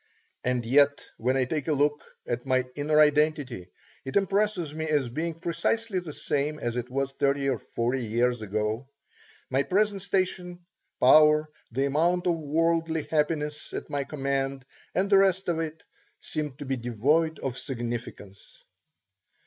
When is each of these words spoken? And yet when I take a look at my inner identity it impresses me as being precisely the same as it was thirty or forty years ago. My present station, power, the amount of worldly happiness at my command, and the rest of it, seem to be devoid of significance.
And 0.43 0.65
yet 0.65 1.05
when 1.17 1.37
I 1.37 1.45
take 1.45 1.67
a 1.67 1.73
look 1.73 2.03
at 2.25 2.43
my 2.47 2.63
inner 2.75 2.99
identity 2.99 3.69
it 4.03 4.15
impresses 4.15 4.73
me 4.73 4.85
as 4.87 5.09
being 5.09 5.35
precisely 5.39 5.99
the 5.99 6.11
same 6.11 6.57
as 6.57 6.75
it 6.75 6.89
was 6.89 7.11
thirty 7.11 7.47
or 7.47 7.59
forty 7.59 8.03
years 8.03 8.41
ago. 8.41 8.89
My 9.51 9.61
present 9.61 10.01
station, 10.01 10.65
power, 10.99 11.51
the 11.71 11.85
amount 11.85 12.25
of 12.25 12.33
worldly 12.33 13.03
happiness 13.11 13.73
at 13.73 13.91
my 13.91 14.03
command, 14.03 14.65
and 14.95 15.07
the 15.07 15.19
rest 15.19 15.47
of 15.49 15.59
it, 15.59 15.83
seem 16.19 16.53
to 16.53 16.65
be 16.65 16.77
devoid 16.77 17.37
of 17.37 17.55
significance. 17.59 18.63